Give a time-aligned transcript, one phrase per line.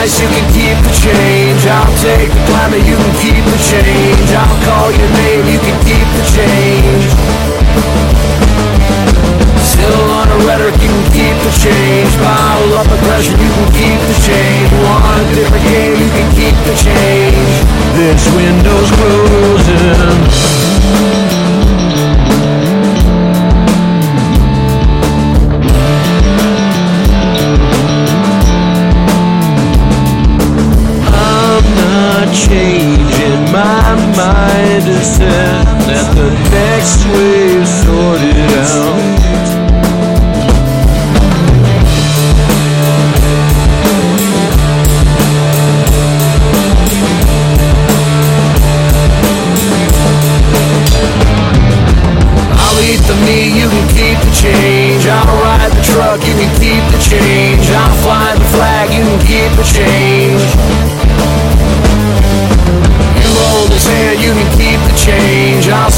[0.00, 4.32] you can keep the change I'll take the climate, you can keep the change.
[4.32, 7.04] I'll call your name, you can keep the change.
[9.60, 12.08] Still on a rhetoric, you can keep the change.
[12.16, 14.72] Bottle up aggression, you can keep the change.
[14.88, 17.52] Want a different game, you can keep the change.
[18.00, 19.39] This window's closed.
[35.02, 35.64] Set.
[35.88, 39.00] Let the next wave sort it out.
[52.62, 55.06] I'll eat the meat, you can keep the change.
[55.06, 57.66] I'll ride the truck, you can keep the change.
[57.70, 58.69] I'll fly the flag,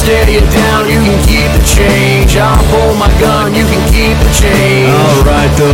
[0.02, 2.36] stare you down, you can keep the change.
[2.36, 4.90] I'll pull my gun, you can keep the change.
[4.90, 5.22] Laws
[5.58, 5.70] the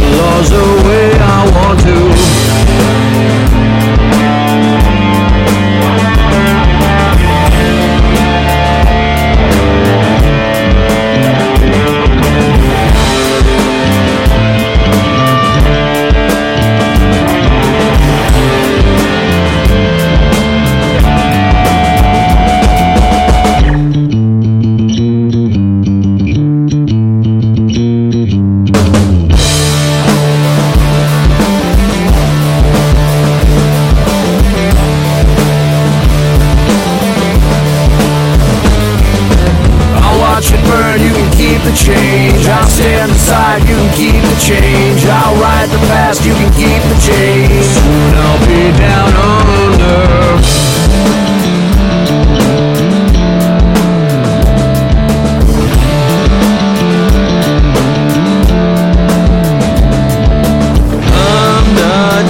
[42.88, 45.04] stand aside, you can keep the change.
[45.04, 47.64] I'll ride the past, you can keep the change.
[47.76, 50.08] Soon I'll be down under.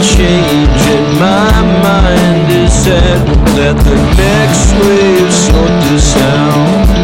[0.01, 3.85] Changing, my mind is the
[4.17, 6.98] next wave sort this out.